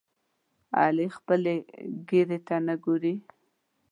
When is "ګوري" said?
2.83-3.15